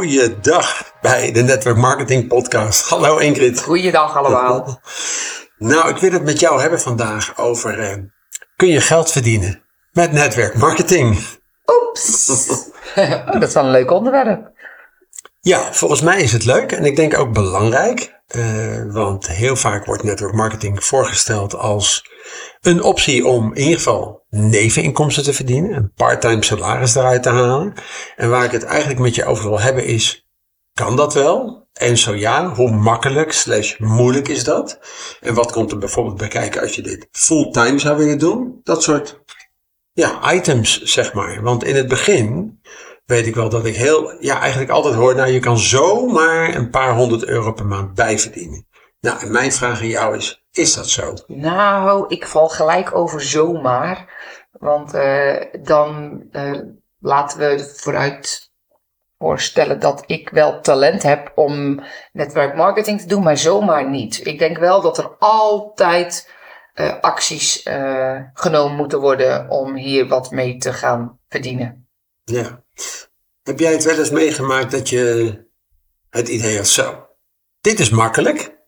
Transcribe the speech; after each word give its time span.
Goeiedag 0.00 0.92
bij 1.00 1.32
de 1.32 1.42
Network 1.42 1.76
Marketing 1.76 2.28
Podcast. 2.28 2.88
Hallo 2.88 3.16
Ingrid. 3.16 3.60
Goeiedag 3.60 4.16
allemaal. 4.16 4.80
Nou, 5.58 5.88
ik 5.88 5.96
wil 5.96 6.12
het 6.12 6.24
met 6.24 6.40
jou 6.40 6.60
hebben 6.60 6.80
vandaag 6.80 7.38
over 7.38 7.78
eh, 7.78 7.96
kun 8.56 8.68
je 8.68 8.80
geld 8.80 9.12
verdienen 9.12 9.62
met 9.92 10.12
netwerkmarketing? 10.12 11.26
Oeps. 11.66 12.26
dat 13.32 13.42
is 13.42 13.54
wel 13.54 13.64
een 13.64 13.70
leuk 13.70 13.90
onderwerp. 13.90 14.50
Ja, 15.40 15.72
volgens 15.72 16.00
mij 16.00 16.22
is 16.22 16.32
het 16.32 16.44
leuk 16.44 16.72
en 16.72 16.84
ik 16.84 16.96
denk 16.96 17.18
ook 17.18 17.32
belangrijk. 17.32 18.20
Uh, 18.36 18.92
want 18.92 19.28
heel 19.28 19.56
vaak 19.56 19.84
wordt 19.84 20.02
network 20.02 20.34
marketing 20.34 20.84
voorgesteld 20.84 21.54
als 21.54 22.09
een 22.60 22.82
optie 22.82 23.26
om 23.26 23.54
in 23.54 23.62
ieder 23.62 23.76
geval 23.76 24.24
neveninkomsten 24.28 25.22
te 25.22 25.32
verdienen, 25.32 25.76
een 25.76 25.92
parttime 25.94 26.44
salaris 26.44 26.94
eruit 26.94 27.22
te 27.22 27.28
halen. 27.28 27.72
En 28.16 28.30
waar 28.30 28.44
ik 28.44 28.50
het 28.50 28.64
eigenlijk 28.64 29.00
met 29.00 29.14
je 29.14 29.24
over 29.24 29.48
wil 29.48 29.60
hebben 29.60 29.84
is, 29.84 30.28
kan 30.72 30.96
dat 30.96 31.14
wel? 31.14 31.68
En 31.72 31.98
zo 31.98 32.14
ja, 32.14 32.54
hoe 32.54 32.70
makkelijk 32.70 33.32
slash 33.32 33.78
moeilijk 33.78 34.28
is 34.28 34.44
dat? 34.44 34.78
En 35.20 35.34
wat 35.34 35.52
komt 35.52 35.72
er 35.72 35.78
bijvoorbeeld 35.78 36.16
bij 36.16 36.28
kijken 36.28 36.60
als 36.60 36.74
je 36.74 36.82
dit 36.82 37.08
fulltime 37.10 37.78
zou 37.78 37.96
willen 37.98 38.18
doen? 38.18 38.60
Dat 38.62 38.82
soort 38.82 39.22
ja, 39.92 40.32
items, 40.32 40.82
zeg 40.82 41.12
maar. 41.12 41.42
Want 41.42 41.64
in 41.64 41.76
het 41.76 41.88
begin 41.88 42.60
weet 43.04 43.26
ik 43.26 43.34
wel 43.34 43.48
dat 43.48 43.66
ik 43.66 43.76
heel, 43.76 44.16
ja, 44.20 44.40
eigenlijk 44.40 44.70
altijd 44.70 44.94
hoor, 44.94 45.14
nou, 45.14 45.30
je 45.30 45.40
kan 45.40 45.58
zomaar 45.58 46.54
een 46.54 46.70
paar 46.70 46.94
honderd 46.94 47.24
euro 47.24 47.52
per 47.52 47.66
maand 47.66 47.94
bijverdienen. 47.94 48.66
Nou, 49.00 49.20
en 49.20 49.32
mijn 49.32 49.52
vraag 49.52 49.80
aan 49.80 49.88
jou 49.88 50.16
is, 50.16 50.39
is 50.52 50.74
dat 50.74 50.88
zo? 50.88 51.14
Nou, 51.26 52.04
ik 52.08 52.26
val 52.26 52.48
gelijk 52.48 52.94
over 52.94 53.22
zomaar. 53.22 54.18
Want 54.52 54.94
uh, 54.94 55.36
dan 55.62 56.22
uh, 56.32 56.60
laten 56.98 57.38
we 57.38 57.72
vooruit 57.76 58.52
voorstellen 59.18 59.80
dat 59.80 60.02
ik 60.06 60.28
wel 60.28 60.60
talent 60.60 61.02
heb 61.02 61.32
om 61.34 61.82
netwerkmarketing 62.12 63.00
te 63.00 63.06
doen, 63.06 63.22
maar 63.22 63.36
zomaar 63.36 63.90
niet. 63.90 64.26
Ik 64.26 64.38
denk 64.38 64.58
wel 64.58 64.80
dat 64.80 64.98
er 64.98 65.16
altijd 65.18 66.32
uh, 66.74 67.00
acties 67.00 67.62
genomen 68.34 68.76
moeten 68.76 69.00
worden 69.00 69.50
om 69.50 69.76
hier 69.76 70.08
wat 70.08 70.30
mee 70.30 70.56
te 70.56 70.72
gaan 70.72 71.18
verdienen. 71.28 71.88
Ja. 72.24 72.64
Heb 73.42 73.58
jij 73.58 73.72
het 73.72 73.84
wel 73.84 73.98
eens 73.98 74.10
meegemaakt 74.10 74.70
dat 74.70 74.88
je 74.88 75.34
het 76.10 76.28
idee 76.28 76.56
had 76.56 76.66
zo? 76.66 77.06
Dit 77.60 77.80
is 77.80 77.90
makkelijk. 77.90 78.59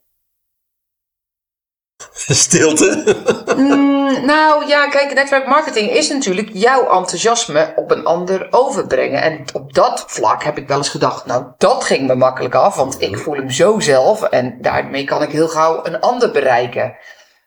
Stilte. 2.26 3.16
Mm, 3.56 4.24
nou 4.26 4.66
ja, 4.66 4.88
kijk, 4.88 5.14
netwerkmarketing 5.14 5.90
is 5.90 6.08
natuurlijk 6.08 6.50
jouw 6.52 6.82
enthousiasme 6.82 7.72
op 7.76 7.90
een 7.90 8.04
ander 8.04 8.46
overbrengen. 8.50 9.22
En 9.22 9.44
op 9.52 9.74
dat 9.74 10.04
vlak 10.06 10.44
heb 10.44 10.58
ik 10.58 10.68
wel 10.68 10.76
eens 10.76 10.88
gedacht, 10.88 11.26
nou 11.26 11.44
dat 11.58 11.84
ging 11.84 12.06
me 12.06 12.14
makkelijk 12.14 12.54
af, 12.54 12.76
want 12.76 13.00
ik 13.00 13.18
voel 13.18 13.34
hem 13.34 13.50
zo 13.50 13.80
zelf 13.80 14.22
en 14.22 14.58
daarmee 14.60 15.04
kan 15.04 15.22
ik 15.22 15.30
heel 15.30 15.48
gauw 15.48 15.84
een 15.84 16.00
ander 16.00 16.30
bereiken. 16.30 16.96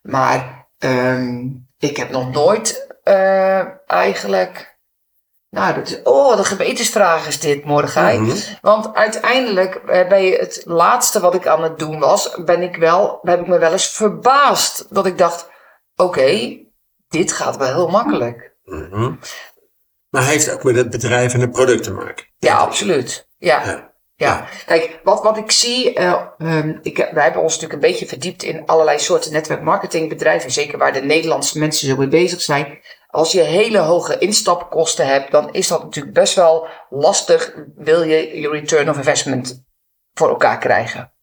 Maar 0.01 0.67
um, 0.79 1.67
ik 1.79 1.97
heb 1.97 2.09
nog 2.09 2.31
nooit 2.31 2.97
uh, 3.03 3.59
eigenlijk 3.87 4.74
nou, 5.55 5.73
dat 5.75 5.87
is, 5.87 6.01
oh, 6.03 6.37
een 6.37 6.45
gewetensvraag 6.45 7.27
is 7.27 7.39
dit, 7.39 7.65
Mordechai. 7.65 8.19
Mm 8.19 8.33
Want 8.61 8.93
uiteindelijk, 8.93 9.75
eh, 9.75 10.07
bij 10.07 10.29
het 10.29 10.61
laatste 10.65 11.19
wat 11.19 11.35
ik 11.35 11.47
aan 11.47 11.63
het 11.63 11.79
doen 11.79 11.99
was, 11.99 12.37
ben 12.45 12.61
ik 12.61 12.75
wel, 12.75 13.19
heb 13.21 13.39
ik 13.39 13.47
me 13.47 13.57
wel 13.57 13.71
eens 13.71 13.87
verbaasd. 13.87 14.85
Dat 14.89 15.05
ik 15.05 15.17
dacht, 15.17 15.49
oké, 15.95 16.57
dit 17.07 17.31
gaat 17.31 17.57
wel 17.57 17.73
heel 17.73 17.87
makkelijk. 17.87 18.53
Mm 18.63 18.87
-hmm. 18.91 19.19
Maar 20.09 20.23
heeft 20.23 20.51
ook 20.51 20.63
met 20.63 20.75
het 20.75 20.89
bedrijf 20.89 21.33
en 21.33 21.39
het 21.39 21.51
product 21.51 21.83
te 21.83 21.93
maken? 21.93 22.25
Ja, 22.37 22.57
absoluut. 22.57 23.27
Ja. 23.37 23.65
ja. 23.65 23.93
ja. 24.15 24.47
kijk, 24.65 24.99
wat, 25.03 25.23
wat 25.23 25.37
ik 25.37 25.51
zie, 25.51 25.99
uh, 25.99 26.21
um, 26.37 26.79
ik, 26.81 26.97
wij 26.97 27.23
hebben 27.23 27.41
ons 27.41 27.53
natuurlijk 27.53 27.83
een 27.83 27.89
beetje 27.89 28.07
verdiept 28.07 28.43
in 28.43 28.65
allerlei 28.65 28.99
soorten 28.99 29.31
netwerkmarketingbedrijven, 29.31 30.51
zeker 30.51 30.77
waar 30.77 30.93
de 30.93 31.01
Nederlandse 31.01 31.59
mensen 31.59 31.87
zo 31.87 31.97
mee 31.97 32.07
bezig 32.07 32.41
zijn. 32.41 32.79
Als 33.15 33.31
je 33.31 33.41
hele 33.41 33.77
hoge 33.77 34.17
instapkosten 34.17 35.07
hebt, 35.07 35.31
dan 35.31 35.53
is 35.53 35.67
dat 35.67 35.83
natuurlijk 35.83 36.15
best 36.15 36.35
wel 36.35 36.67
lastig. 36.89 37.53
Wil 37.75 38.03
je 38.03 38.39
je 38.39 38.49
return 38.49 38.89
of 38.89 38.97
investment 38.97 39.63
voor 40.13 40.29
elkaar 40.29 40.57
krijgen? 40.57 41.13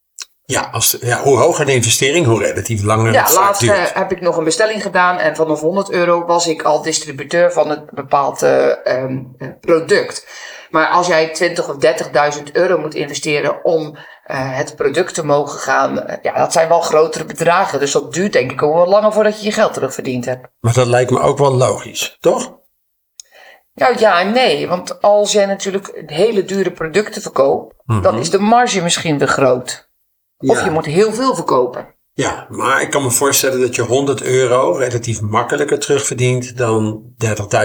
Ja, 0.45 0.69
als, 0.73 0.97
ja 1.01 1.23
hoe 1.23 1.39
hoger 1.39 1.67
de 1.67 1.75
investering, 1.75 2.27
hoe 2.27 2.43
relatief 2.43 2.83
langer 2.83 3.13
ja, 3.13 3.23
het 3.23 3.35
laatst 3.35 3.63
uh, 3.63 3.85
heb 3.93 4.13
ik 4.13 4.21
nog 4.21 4.37
een 4.37 4.45
bestelling 4.45 4.83
gedaan 4.83 5.19
en 5.19 5.37
vanaf 5.37 5.61
100 5.61 5.91
euro 5.91 6.25
was 6.25 6.47
ik 6.47 6.63
al 6.63 6.83
distributeur 6.83 7.53
van 7.53 7.71
een 7.71 7.89
bepaald 7.91 8.43
uh, 8.43 8.67
um, 8.85 9.37
product. 9.61 10.27
Maar 10.71 10.89
als 10.89 11.07
jij 11.07 11.29
20 11.29 11.69
of 11.69 11.77
30.000 12.37 12.43
euro 12.53 12.79
moet 12.79 12.95
investeren 12.95 13.65
om 13.65 13.97
het 14.37 14.77
product 14.77 15.15
te 15.15 15.25
mogen 15.25 15.59
gaan, 15.59 15.97
uh, 15.99 16.15
ja, 16.23 16.39
dat 16.39 16.53
zijn 16.53 16.69
wel 16.69 16.81
grotere 16.81 17.25
bedragen. 17.25 17.81
Dus 17.81 17.93
dat 17.93 18.13
duurt 18.13 18.33
denk 18.33 18.53
ik 18.53 18.63
ook 18.63 18.75
wel 18.75 18.87
langer 18.87 19.13
voordat 19.13 19.39
je 19.39 19.45
je 19.45 19.53
geld 19.53 19.73
terugverdiend 19.73 20.25
hebt. 20.25 20.49
Maar 20.61 20.73
dat 20.73 20.87
lijkt 20.87 21.11
me 21.11 21.21
ook 21.21 21.39
wel 21.39 21.55
logisch, 21.55 22.17
toch? 22.21 22.61
Nou 23.75 23.99
ja 23.99 24.21
en 24.21 24.33
nee, 24.33 24.69
want 24.69 25.03
als 25.03 25.33
jij 25.33 25.47
natuurlijk 25.47 26.03
hele 26.07 26.45
dure 26.45 26.73
producten 26.73 27.23
verkoopt, 27.23 27.75
mm 27.85 27.95
-hmm. 27.95 28.03
dan 28.03 28.19
is 28.19 28.31
de 28.31 28.39
marge 28.39 28.83
misschien 28.83 29.19
te 29.19 29.27
groot. 29.27 29.91
Of 30.39 30.59
ja. 30.59 30.65
je 30.65 30.71
moet 30.71 30.87
heel 30.87 31.13
veel 31.13 31.35
verkopen. 31.35 31.95
Ja, 32.15 32.47
maar 32.51 32.83
ik 32.83 32.91
kan 32.91 33.03
me 33.03 33.11
voorstellen 33.11 33.61
dat 33.61 33.75
je 33.75 33.83
100 33.83 34.23
euro 34.23 34.73
relatief 34.73 35.21
makkelijker 35.21 35.79
terugverdient 35.79 36.57
dan 36.57 37.03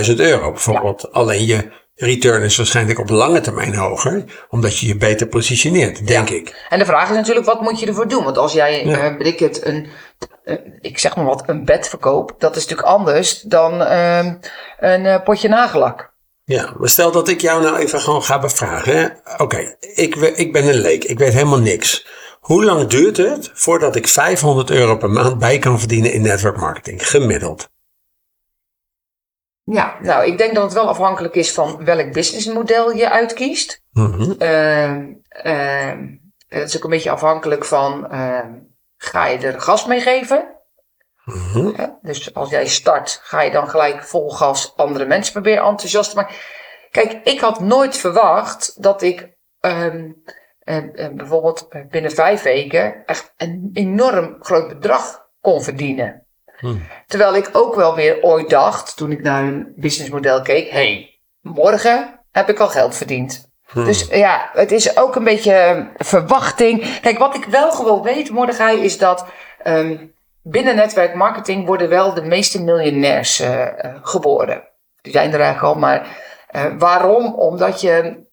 30.000 0.07 0.15
euro 0.15 0.51
bijvoorbeeld. 0.51 1.01
Ja. 1.01 1.09
Alleen 1.11 1.45
je 1.45 1.71
return 1.97 2.43
is 2.43 2.57
waarschijnlijk 2.57 2.99
op 2.99 3.09
lange 3.09 3.41
termijn 3.41 3.75
hoger, 3.75 4.23
omdat 4.49 4.77
je 4.77 4.87
je 4.87 4.97
beter 4.97 5.27
positioneert, 5.27 6.07
denk 6.07 6.29
ja. 6.29 6.35
ik. 6.35 6.65
En 6.69 6.79
de 6.79 6.85
vraag 6.85 7.09
is 7.09 7.15
natuurlijk, 7.15 7.45
wat 7.45 7.61
moet 7.61 7.79
je 7.79 7.85
ervoor 7.85 8.07
doen? 8.07 8.23
Want 8.23 8.37
als 8.37 8.53
jij, 8.53 8.85
ja. 8.85 9.11
uh, 9.11 9.25
ik 9.27 9.39
het, 9.39 9.65
een, 9.65 9.87
uh, 10.45 10.55
ik 10.81 10.99
zeg 10.99 11.15
maar 11.15 11.25
wat, 11.25 11.43
een 11.45 11.65
bed 11.65 11.89
verkoopt, 11.89 12.39
dat 12.39 12.55
is 12.55 12.61
natuurlijk 12.61 12.87
anders 12.87 13.41
dan 13.41 13.81
uh, 13.81 14.25
een 14.79 15.05
uh, 15.05 15.23
potje 15.23 15.47
nagellak. 15.47 16.15
Ja, 16.43 16.73
maar 16.77 16.89
stel 16.89 17.11
dat 17.11 17.27
ik 17.27 17.41
jou 17.41 17.61
nou 17.61 17.77
even 17.77 17.99
gewoon 17.99 18.23
ga 18.23 18.39
bevragen. 18.39 19.19
Oké, 19.33 19.43
okay, 19.43 19.75
ik, 19.79 20.15
ik 20.15 20.53
ben 20.53 20.67
een 20.67 20.79
leek, 20.79 21.03
ik 21.03 21.19
weet 21.19 21.33
helemaal 21.33 21.59
niks. 21.59 22.07
Hoe 22.39 22.63
lang 22.63 22.87
duurt 22.87 23.17
het 23.17 23.51
voordat 23.53 23.95
ik 23.95 24.07
500 24.07 24.69
euro 24.69 24.97
per 24.97 25.09
maand 25.09 25.39
bij 25.39 25.59
kan 25.59 25.79
verdienen 25.79 26.13
in 26.13 26.21
network 26.21 26.57
marketing, 26.57 27.07
gemiddeld? 27.07 27.69
Ja, 29.71 29.97
nou, 30.01 30.25
ik 30.25 30.37
denk 30.37 30.53
dat 30.53 30.63
het 30.63 30.73
wel 30.73 30.87
afhankelijk 30.87 31.35
is 31.35 31.53
van 31.53 31.85
welk 31.85 32.13
businessmodel 32.13 32.91
je 32.91 33.09
uitkiest. 33.09 33.81
Mm 33.91 34.13
-hmm. 34.13 34.35
uh, 34.39 34.97
uh, 35.45 36.09
het 36.47 36.69
is 36.69 36.77
ook 36.77 36.83
een 36.83 36.89
beetje 36.89 37.09
afhankelijk 37.09 37.65
van, 37.65 38.07
uh, 38.11 38.45
ga 38.97 39.25
je 39.25 39.37
er 39.37 39.61
gas 39.61 39.85
mee 39.85 40.01
geven? 40.01 40.55
Mm 41.23 41.35
-hmm. 41.35 41.73
ja, 41.77 41.99
dus 42.01 42.33
als 42.33 42.49
jij 42.49 42.67
start, 42.67 43.19
ga 43.23 43.41
je 43.41 43.51
dan 43.51 43.69
gelijk 43.69 44.03
vol 44.03 44.29
gas 44.29 44.73
andere 44.75 45.05
mensen 45.05 45.33
proberen 45.33 45.63
enthousiast 45.63 46.09
te 46.09 46.15
maken. 46.15 46.35
Kijk, 46.91 47.19
ik 47.23 47.39
had 47.39 47.59
nooit 47.59 47.97
verwacht 47.97 48.83
dat 48.83 49.01
ik 49.01 49.37
ehm, 49.59 50.11
bijvoorbeeld 51.15 51.67
binnen 51.89 52.11
vijf 52.11 52.41
weken 52.41 53.05
echt 53.05 53.33
een 53.37 53.69
enorm 53.73 54.35
groot 54.39 54.67
bedrag 54.67 55.27
kon 55.41 55.63
verdienen. 55.63 56.26
Hmm. 56.57 56.87
Terwijl 57.05 57.35
ik 57.35 57.49
ook 57.51 57.75
wel 57.75 57.95
weer 57.95 58.21
ooit 58.21 58.49
dacht, 58.49 58.97
toen 58.97 59.11
ik 59.11 59.21
naar 59.21 59.43
een 59.43 59.73
businessmodel 59.75 60.41
keek, 60.41 60.69
hey, 60.69 61.19
morgen 61.41 62.19
heb 62.31 62.49
ik 62.49 62.59
al 62.59 62.67
geld 62.67 62.95
verdiend. 62.95 63.49
Hmm. 63.67 63.85
Dus 63.85 64.07
ja, 64.07 64.49
het 64.53 64.71
is 64.71 64.97
ook 64.97 65.15
een 65.15 65.23
beetje 65.23 65.89
verwachting. 65.97 66.99
Kijk, 66.99 67.17
wat 67.17 67.35
ik 67.35 67.45
wel 67.45 67.71
gewoon 67.71 68.01
weet, 68.01 68.29
Mordechai, 68.29 68.83
is 68.83 68.97
dat 68.97 69.25
um, 69.63 70.13
binnen 70.41 70.75
netwerkmarketing 70.75 71.65
worden 71.65 71.89
wel 71.89 72.13
de 72.13 72.21
meeste 72.21 72.63
miljonairs 72.63 73.41
uh, 73.41 73.65
geboren. 74.01 74.63
Die 75.01 75.11
zijn 75.11 75.33
er 75.33 75.39
eigenlijk 75.39 75.73
al, 75.73 75.79
maar 75.79 76.07
uh, 76.51 76.65
waarom? 76.77 77.33
Omdat 77.33 77.81
je 77.81 78.25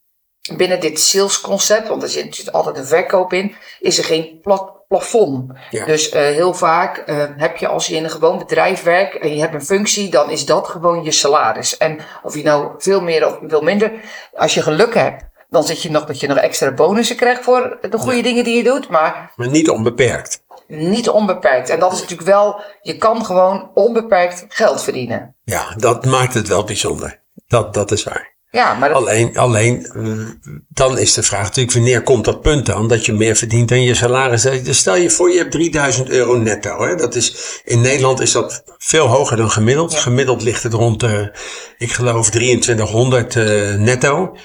binnen 0.57 0.81
dit 0.81 1.01
salesconcept, 1.01 1.89
want 1.89 2.03
er 2.03 2.09
zit 2.09 2.53
altijd 2.53 2.77
een 2.77 2.85
verkoop 2.85 3.33
in, 3.33 3.55
is 3.81 3.99
er 3.99 4.05
geen 4.05 4.39
plat 4.43 4.75
plafond. 4.89 5.53
Ja. 5.71 5.85
Dus 5.85 6.13
uh, 6.13 6.21
heel 6.21 6.55
vaak 6.55 7.03
uh, 7.07 7.25
heb 7.37 7.57
je 7.57 7.69
als 7.69 7.87
je 7.87 7.95
in 7.95 8.05
een 8.05 8.11
gewoon 8.11 8.39
bedrijf 8.39 8.83
werkt 8.83 9.19
en 9.19 9.35
je 9.35 9.41
hebt 9.41 9.55
een 9.55 9.65
functie, 9.65 10.11
dan 10.11 10.31
is 10.31 10.47
dat 10.47 10.69
gewoon 10.69 11.05
je 11.05 11.11
salaris. 11.11 11.77
En 11.77 11.99
of 12.23 12.35
je 12.35 12.43
nou 12.43 12.75
veel 12.79 13.01
meer 13.01 13.27
of 13.27 13.39
veel 13.49 13.61
minder, 13.61 13.93
als 14.35 14.55
je 14.55 14.63
geluk 14.63 14.95
hebt, 14.95 15.25
dan 15.49 15.65
zit 15.65 15.83
je 15.83 15.91
nog 15.91 16.05
dat 16.05 16.21
je 16.21 16.27
nog 16.27 16.39
extra 16.39 16.73
bonussen 16.73 17.17
krijgt 17.17 17.45
voor 17.45 17.79
de 17.91 17.99
goede 17.99 18.17
ja. 18.17 18.23
dingen 18.23 18.45
die 18.45 18.57
je 18.57 18.63
doet. 18.63 18.89
Maar, 18.89 19.33
maar 19.37 19.49
niet 19.49 19.71
onbeperkt. 19.71 20.43
Niet 20.67 21.09
onbeperkt. 21.09 21.69
En 21.69 21.81
dat 21.81 21.93
is 21.93 22.01
natuurlijk 22.01 22.29
wel, 22.29 22.61
je 22.83 22.97
kan 22.97 23.25
gewoon 23.25 23.71
onbeperkt 23.75 24.45
geld 24.49 24.83
verdienen. 24.83 25.35
Ja, 25.45 25.75
dat 25.77 26.05
maakt 26.05 26.35
het 26.35 26.49
wel 26.49 26.65
bijzonder. 26.65 27.21
Dat, 27.47 27.75
dat 27.75 27.91
is 27.93 28.05
waar. 28.05 28.34
Ja, 28.55 28.75
maar 28.75 28.93
alleen, 28.93 29.37
alleen, 29.37 29.87
dan 30.69 30.99
is 30.99 31.13
de 31.13 31.23
vraag 31.23 31.43
natuurlijk, 31.43 31.77
wanneer 31.77 32.03
komt 32.03 32.25
dat 32.25 32.41
punt 32.41 32.67
dan 32.67 32.89
dat 32.89 33.07
je 33.07 33.13
meer 33.13 33.37
verdient 33.37 33.69
dan 33.69 33.83
je 33.83 33.95
salaris? 33.95 34.43
Dus 34.43 34.79
stel 34.79 34.97
je 34.97 35.11
voor, 35.11 35.31
je 35.31 35.39
hebt 35.39 35.51
3000 35.51 36.09
euro 36.09 36.37
netto. 36.37 36.87
Hè? 36.87 36.95
Dat 36.95 37.15
is, 37.15 37.61
in 37.65 37.81
Nederland 37.81 38.21
is 38.21 38.33
dat 38.33 38.63
veel 38.79 39.07
hoger 39.07 39.37
dan 39.37 39.51
gemiddeld. 39.51 39.93
Ja. 39.93 39.99
Gemiddeld 39.99 40.43
ligt 40.43 40.63
het 40.63 40.73
rond, 40.73 41.03
uh, 41.03 41.27
ik 41.79 41.93
geloof, 41.93 42.31
2300 42.31 43.35
uh, 43.35 43.75
netto. 43.75 44.37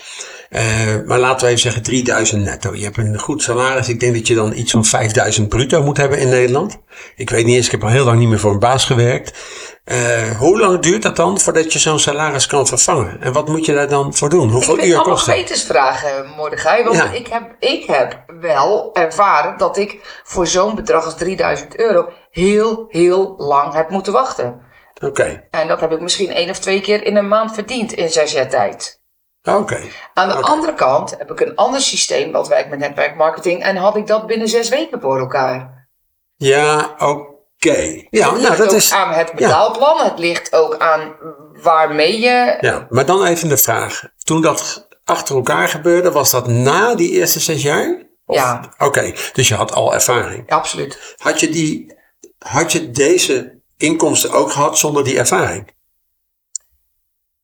Uh, 0.50 0.62
maar 1.06 1.20
laten 1.20 1.40
we 1.40 1.48
even 1.48 1.60
zeggen 1.60 1.82
3000 1.82 2.44
netto. 2.44 2.76
Je 2.76 2.84
hebt 2.84 2.98
een 2.98 3.20
goed 3.20 3.42
salaris. 3.42 3.90
Ik 3.90 4.00
denk 4.00 4.14
dat 4.14 4.28
je 4.28 4.36
dan 4.36 4.54
iets 4.54 4.72
van 4.72 4.86
5000 4.86 5.50
bruto 5.50 5.84
moet 5.84 5.98
hebben 5.98 6.20
in 6.20 6.30
Nederland. 6.30 6.78
Ik 7.16 7.30
weet 7.30 7.46
niet 7.46 7.56
eens, 7.56 7.66
ik 7.66 7.72
heb 7.72 7.84
al 7.84 7.90
heel 7.90 8.06
lang 8.06 8.20
niet 8.20 8.30
meer 8.30 8.40
voor 8.40 8.52
een 8.52 8.60
baas 8.60 8.86
gewerkt. 8.86 9.38
Uh, 9.86 10.38
hoe 10.38 10.60
lang 10.60 10.80
duurt 10.80 11.02
dat 11.02 11.16
dan 11.16 11.40
voordat 11.40 11.74
je 11.74 11.80
zo'n 11.80 12.00
salaris 12.00 12.48
kan 12.48 12.68
vervangen? 12.68 13.22
En 13.22 13.34
wat 13.34 13.48
moet 13.48 13.66
je 13.66 13.74
daar 13.74 13.90
dan 13.90 14.16
voor 14.16 14.30
doen? 14.30 14.50
Hoeveel 14.50 14.78
ik 14.78 14.84
uur 14.84 15.02
kost 15.02 15.26
dat? 15.26 15.36
Ik 15.36 15.42
gewetensvragen, 15.42 16.30
Mordechai. 16.38 16.84
Want 16.84 17.04
ik, 17.14 17.28
heb, 17.28 17.56
ik 17.60 17.86
heb 17.86 18.24
wel 18.40 18.90
ervaren 18.94 19.58
dat 19.58 19.78
ik 19.78 20.22
voor 20.24 20.48
zo'n 20.48 20.76
bedrag 20.76 21.06
als 21.06 21.18
3000 21.18 21.80
euro 21.80 22.10
heel, 22.32 22.86
heel 22.88 23.34
lang 23.38 23.74
heb 23.74 23.90
moeten 23.90 24.14
wachten. 24.14 24.62
Oké. 25.04 25.48
En 25.50 25.68
dat 25.68 25.80
heb 25.80 25.92
ik 25.92 26.02
misschien 26.02 26.32
één 26.32 26.50
of 26.50 26.60
twee 26.60 26.82
keer 26.82 27.04
in 27.04 27.16
een 27.16 27.28
maand 27.28 27.54
verdiend 27.54 27.94
in 27.94 28.10
zes 28.10 28.32
jaar 28.32 28.50
tijd. 28.50 28.99
Oké. 29.44 29.82
Aan 30.14 30.28
de 30.28 30.36
andere 30.36 30.74
kant 30.74 31.16
heb 31.18 31.32
ik 31.32 31.40
een 31.40 31.56
ander 31.56 31.82
systeem 31.82 32.32
wat 32.32 32.48
werkt 32.48 32.70
met 32.70 32.80
netwerkmarketing 32.80 33.64
en 33.64 33.76
had 33.76 33.96
ik 33.96 34.08
dat 34.08 34.28
binnen 34.28 34.48
zes 34.48 34.70
weken 34.70 35.02
voor 35.02 35.20
elkaar. 35.20 35.88
Ja, 36.36 36.96
oké. 36.98 38.06
Ja, 38.10 38.32
het 38.34 38.42
nou, 38.42 38.58
dat 38.58 38.72
is 38.72 38.94
aan 38.94 39.12
het 39.12 39.34
betaalplan. 39.34 39.98
Het 39.98 40.20
ligt 40.20 40.56
ook 40.56 40.78
aan 40.78 41.16
waarmee 41.62 42.20
je. 42.20 42.58
Ja, 42.60 42.88
maar 42.90 43.06
dan 43.06 43.26
even 43.26 43.50
de 43.50 43.58
vraag. 43.58 44.04
Toen 44.24 44.42
dat 44.42 44.88
achter 45.04 45.36
elkaar 45.36 45.68
gebeurde, 45.68 46.12
was 46.12 46.32
dat 46.32 46.48
na 46.48 46.96
die 46.96 47.12
eerste 47.12 47.40
zes 47.40 47.62
jaar? 47.62 48.08
ja. 48.26 48.74
Oké, 48.78 49.14
dus 49.34 49.48
je 49.48 49.56
had 49.56 49.74
al 49.74 49.94
ervaring. 49.94 50.44
Ja, 50.48 50.56
absoluut. 50.56 51.16
Had 51.18 51.40
je, 51.40 51.50
die, 51.50 51.94
had 52.38 52.72
je 52.72 52.92
deze 52.92 53.62
inkomsten 53.78 54.32
ook 54.32 54.52
gehad 54.52 54.78
zonder 54.78 55.04
die 55.04 55.18
ervaring? 55.18 55.78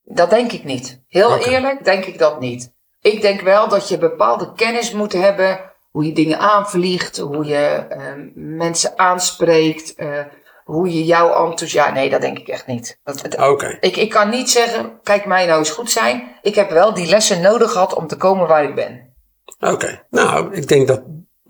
Dat 0.05 0.29
denk 0.29 0.51
ik 0.51 0.63
niet. 0.63 1.01
Heel 1.07 1.37
eerlijk 1.37 1.83
denk 1.83 2.05
ik 2.05 2.17
dat 2.17 2.39
niet. 2.39 2.73
Ik 3.01 3.21
denk 3.21 3.41
wel 3.41 3.67
dat 3.67 3.89
je 3.89 3.97
bepaalde 3.97 4.53
kennis 4.55 4.91
moet 4.91 5.13
hebben. 5.13 5.59
Hoe 5.91 6.05
je 6.05 6.13
dingen 6.13 6.39
aanvliegt, 6.39 7.17
hoe 7.17 7.45
je 7.45 7.85
uh, 7.89 7.97
mensen 8.35 8.99
aanspreekt, 8.99 9.93
uh, 9.97 10.19
hoe 10.63 10.93
je 10.93 11.05
jouw 11.05 11.49
enthousiasme. 11.49 11.93
Nee, 11.93 12.09
dat 12.09 12.21
denk 12.21 12.39
ik 12.39 12.47
echt 12.47 12.67
niet. 12.67 12.99
Oké. 13.37 13.77
Ik, 13.79 13.97
ik 13.97 14.09
kan 14.09 14.29
niet 14.29 14.49
zeggen, 14.49 14.99
kijk 15.03 15.25
mij 15.25 15.45
nou 15.45 15.59
eens 15.59 15.69
goed 15.69 15.91
zijn. 15.91 16.37
Ik 16.41 16.55
heb 16.55 16.69
wel 16.69 16.93
die 16.93 17.07
lessen 17.07 17.41
nodig 17.41 17.71
gehad 17.71 17.93
om 17.93 18.07
te 18.07 18.17
komen 18.17 18.47
waar 18.47 18.63
ik 18.63 18.75
ben. 18.75 19.13
Oké, 19.59 20.05
nou, 20.09 20.53
ik 20.53 20.67
denk 20.67 20.87
dat. 20.87 21.01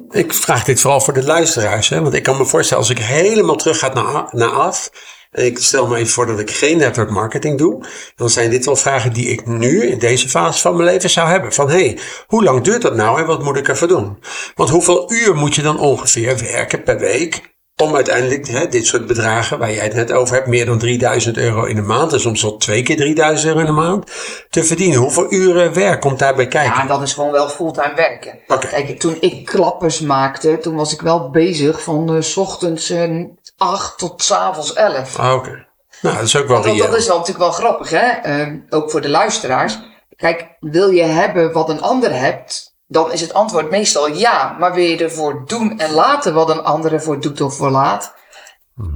Ik 0.09 0.33
vraag 0.33 0.63
dit 0.63 0.81
vooral 0.81 1.01
voor 1.01 1.13
de 1.13 1.23
luisteraars, 1.23 1.89
hè? 1.89 2.01
want 2.01 2.13
ik 2.13 2.23
kan 2.23 2.37
me 2.37 2.45
voorstellen 2.45 2.83
als 2.83 2.91
ik 2.91 2.99
helemaal 2.99 3.55
terug 3.55 3.79
ga 3.79 3.93
naar, 3.93 4.27
naar 4.31 4.49
af. 4.49 4.89
En 5.35 5.45
ik 5.45 5.57
stel 5.59 5.87
me 5.87 5.95
even 5.95 6.13
voor 6.13 6.25
dat 6.25 6.39
ik 6.39 6.51
geen 6.51 6.77
network 6.77 7.09
marketing 7.09 7.57
doe. 7.57 7.85
Dan 8.15 8.29
zijn 8.29 8.49
dit 8.49 8.65
wel 8.65 8.75
vragen 8.75 9.13
die 9.13 9.27
ik 9.27 9.45
nu 9.45 9.87
in 9.87 9.99
deze 9.99 10.29
fase 10.29 10.61
van 10.61 10.75
mijn 10.75 10.89
leven 10.89 11.09
zou 11.09 11.29
hebben. 11.29 11.53
Van 11.53 11.69
hé, 11.69 11.85
hey, 11.85 11.97
hoe 12.27 12.43
lang 12.43 12.63
duurt 12.63 12.81
dat 12.81 12.95
nou 12.95 13.19
en 13.19 13.25
wat 13.25 13.43
moet 13.43 13.57
ik 13.57 13.67
ervoor 13.67 13.87
doen? 13.87 14.17
Want 14.55 14.69
hoeveel 14.69 15.11
uur 15.11 15.35
moet 15.35 15.55
je 15.55 15.61
dan 15.61 15.79
ongeveer 15.79 16.37
werken 16.37 16.83
per 16.83 16.99
week 16.99 17.55
om 17.81 17.95
uiteindelijk 17.95 18.47
hè, 18.47 18.67
dit 18.67 18.85
soort 18.85 19.07
bedragen 19.07 19.59
waar 19.59 19.73
jij 19.73 19.83
het 19.83 19.93
net 19.93 20.11
over 20.11 20.35
hebt, 20.35 20.47
meer 20.47 20.65
dan 20.65 20.77
3000 20.77 21.37
euro 21.37 21.63
in 21.63 21.75
de 21.75 21.81
maand, 21.81 22.13
en 22.13 22.19
soms 22.19 22.41
wel 22.41 22.57
twee 22.57 22.83
keer 22.83 22.95
3000 22.95 23.47
euro 23.47 23.59
in 23.59 23.65
de 23.65 23.71
maand, 23.71 24.11
te 24.49 24.63
verdienen. 24.63 24.99
Hoeveel 24.99 25.33
uren 25.33 25.73
werk 25.73 26.01
komt 26.01 26.19
daarbij 26.19 26.47
kijken? 26.47 26.81
Ja, 26.81 26.87
dat 26.87 27.01
is 27.01 27.13
gewoon 27.13 27.31
wel 27.31 27.49
fulltime 27.49 27.93
werken. 27.95 28.39
Okay. 28.47 28.69
Kijk, 28.69 28.99
toen 28.99 29.17
ik 29.19 29.45
klappers 29.45 29.99
maakte, 29.99 30.57
toen 30.57 30.75
was 30.75 30.93
ik 30.93 31.01
wel 31.01 31.29
bezig 31.29 31.81
van 31.81 32.15
uh, 32.15 32.21
s 32.21 32.37
ochtends 32.37 32.91
uh, 32.91 33.25
8 33.57 33.97
tot 33.97 34.23
s 34.23 34.31
avonds 34.31 34.73
11. 34.73 35.19
Ah, 35.19 35.33
oké. 35.33 35.65
Nou, 36.01 36.15
dat 36.15 36.25
is 36.25 36.35
ook 36.35 36.47
wel 36.47 36.63
Want 36.63 36.77
dat 36.77 36.95
is 36.95 37.07
natuurlijk 37.07 37.37
wel 37.37 37.51
grappig, 37.51 37.89
hè? 37.89 38.45
Uh, 38.45 38.61
ook 38.69 38.91
voor 38.91 39.01
de 39.01 39.09
luisteraars. 39.09 39.79
Kijk, 40.15 40.47
wil 40.59 40.89
je 40.89 41.03
hebben 41.03 41.51
wat 41.51 41.69
een 41.69 41.81
ander 41.81 42.19
hebt, 42.19 42.75
dan 42.87 43.11
is 43.11 43.21
het 43.21 43.33
antwoord 43.33 43.69
meestal 43.69 44.07
ja. 44.07 44.55
Maar 44.59 44.73
wil 44.73 44.83
je 44.83 44.97
ervoor 44.97 45.43
doen 45.45 45.79
en 45.79 45.91
laten 45.91 46.33
wat 46.33 46.49
een 46.49 46.63
ander 46.63 46.93
ervoor 46.93 47.19
doet 47.19 47.41
of 47.41 47.55
voor 47.55 47.69
laat, 47.69 48.13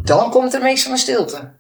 dan 0.04 0.32
komt 0.32 0.54
er 0.54 0.62
meestal 0.62 0.92
een 0.92 0.98
stilte. 0.98 1.58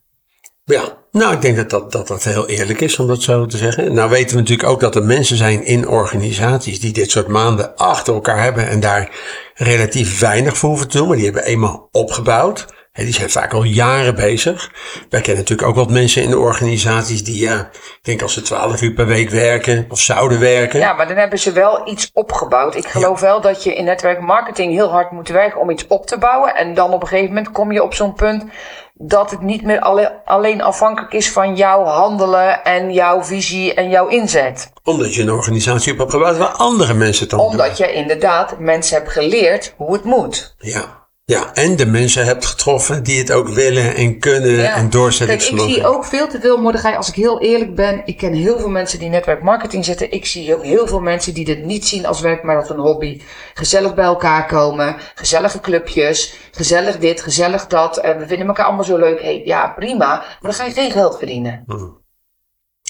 Ja, 0.64 0.98
nou 1.12 1.34
ik 1.34 1.42
denk 1.42 1.56
dat 1.56 1.70
dat, 1.70 1.92
dat 1.92 2.08
dat 2.08 2.24
heel 2.24 2.48
eerlijk 2.48 2.82
is 2.82 3.00
om 3.00 3.08
dat 3.08 3.22
zo 3.22 3.46
te 3.46 3.58
zeggen. 3.58 3.94
Nou 3.94 4.10
weten 4.10 4.36
we 4.36 4.42
natuurlijk 4.42 4.70
ook 4.70 4.80
dat 4.80 4.96
er 4.96 5.04
mensen 5.04 5.38
zijn 5.38 5.64
in 5.66 5.88
organisaties 5.88 6.80
die 6.80 6.94
dit 6.94 7.12
soort 7.12 7.28
maanden 7.28 7.76
achter 7.76 8.14
elkaar 8.14 8.44
hebben 8.44 8.68
en 8.68 8.80
daar 8.80 9.10
relatief 9.54 10.20
weinig 10.20 10.58
voor 10.58 10.70
hoeven 10.70 10.88
te 10.88 10.98
doen, 10.98 11.08
maar 11.08 11.16
die 11.16 11.26
hebben 11.26 11.44
eenmaal 11.44 11.90
opgebouwd 11.92 12.68
die 13.04 13.14
zijn 13.14 13.30
vaak 13.30 13.54
al 13.54 13.64
jaren 13.64 14.16
bezig. 14.16 14.72
Wij 15.10 15.22
kennen 15.22 15.44
natuurlijk 15.44 15.70
ook 15.70 15.76
wat 15.76 15.90
mensen 15.90 16.24
in 16.24 16.30
de 16.30 16.38
organisaties 16.38 17.24
die, 17.24 17.42
ja, 17.42 17.60
ik 17.72 18.00
denk 18.02 18.22
als 18.22 18.34
ze 18.34 18.42
12 18.42 18.82
uur 18.82 18.94
per 18.94 19.06
week 19.06 19.30
werken 19.30 19.86
of 19.90 20.00
zouden 20.00 20.40
werken. 20.40 20.80
Ja, 20.80 20.94
maar 20.94 21.08
dan 21.08 21.18
hebben 21.18 21.40
ze 21.40 21.52
wel 21.52 21.88
iets 21.88 22.10
opgebouwd. 22.14 22.76
Ik 22.76 22.88
geloof 22.88 23.20
wel 23.20 23.42
dat 23.42 23.64
je 23.64 23.76
in 23.76 23.84
netwerkmarketing 23.84 24.74
heel 24.74 24.90
hard 24.90 25.12
moet 25.12 25.30
werken 25.30 25.60
om 25.60 25.70
iets 25.70 25.88
op 25.88 26.06
te 26.06 26.18
bouwen. 26.18 26.56
En 26.56 26.74
dan 26.74 26.94
op 26.94 27.02
een 27.02 27.08
gegeven 27.08 27.34
moment 27.34 27.52
kom 27.52 27.72
je 27.72 27.84
op 27.84 27.94
zo'n 27.94 28.14
punt 28.14 28.44
dat 29.02 29.32
het 29.32 29.42
niet 29.42 29.64
meer 29.64 29.80
alleen 30.26 30.62
afhankelijk 30.62 31.14
is 31.14 31.32
van 31.32 31.56
jouw 31.56 31.84
handelen 31.84 32.64
en 32.64 32.94
jouw 32.94 33.24
visie 33.24 33.74
en 33.74 33.90
jouw 33.90 34.08
inzet. 34.08 34.72
Omdat 34.84 35.16
je 35.16 35.22
een 35.22 35.32
organisatie 35.32 35.90
hebt 35.90 36.04
opgebouwd 36.04 36.38
waar 36.38 36.48
andere 36.48 36.94
mensen 36.94 37.22
het 37.22 37.30
dan 37.30 37.40
Omdat 37.40 37.78
je 37.78 37.94
inderdaad 37.94 38.60
mensen 38.60 38.98
hebt 38.98 39.12
geleerd 39.12 39.74
hoe 39.78 39.94
het 39.94 40.04
moet. 40.04 40.56
Ja. 40.58 41.08
Ja, 41.30 41.54
en 41.54 41.76
de 41.76 41.86
mensen 41.86 42.26
hebt 42.26 42.46
getroffen 42.46 43.04
die 43.04 43.20
het 43.20 43.32
ook 43.32 43.48
willen 43.48 43.96
en 43.96 44.20
kunnen 44.20 44.74
en 44.74 44.90
doorzetten. 44.90 45.38
Kijk, 45.38 45.50
ik 45.50 45.60
zie 45.60 45.88
ook 45.88 46.06
veel 46.06 46.28
te 46.28 46.40
veel 46.40 46.58
Mordechai, 46.58 46.96
als 46.96 47.08
ik 47.08 47.16
heel 47.16 47.42
eerlijk 47.42 47.76
ben. 47.76 48.02
Ik 48.06 48.18
ken 48.18 48.34
heel 48.34 48.60
veel 48.60 48.70
mensen 48.70 49.00
die 49.00 49.10
netwerkmarketing 49.10 49.86
zitten. 49.86 50.12
Ik 50.12 50.26
zie 50.26 50.56
ook 50.56 50.64
heel 50.64 50.88
veel 50.88 51.00
mensen 51.00 51.34
die 51.34 51.46
dit 51.46 51.66
niet 51.66 51.88
zien 51.88 52.06
als 52.06 52.22
werk, 52.22 52.44
maar 52.44 52.58
als 52.58 52.70
een 52.70 52.80
hobby. 52.80 53.22
Gezellig 53.54 53.96
bij 53.96 54.06
elkaar 54.06 54.46
komen, 54.48 54.96
gezellige 55.16 55.60
clubjes, 55.60 56.34
gezellig 56.52 56.98
dit, 56.98 57.22
gezellig 57.22 57.68
dat. 57.68 57.98
En 57.98 58.20
we 58.20 58.28
vinden 58.28 58.48
elkaar 58.48 58.66
allemaal 58.66 58.84
zo 58.84 58.98
leuk. 58.98 59.22
Hey, 59.22 59.42
ja, 59.46 59.68
prima, 59.68 60.08
maar 60.08 60.38
dan 60.42 60.54
ga 60.54 60.66
je 60.66 60.72
geen 60.72 60.92
geld 60.92 61.18
verdienen. 61.18 61.64
Hmm. 61.66 62.02